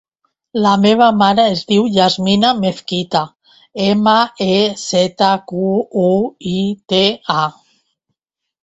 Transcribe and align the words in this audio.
La 0.61 0.69
meva 0.85 1.09
mare 1.17 1.45
es 1.55 1.61
diu 1.71 1.85
Yasmina 1.97 2.55
Mezquita: 2.63 3.21
ema, 3.91 4.17
e, 4.49 4.59
zeta, 4.87 5.29
cu, 5.53 5.65
u, 6.09 6.11
i, 6.57 6.57
te, 6.95 7.05
a. 7.41 7.47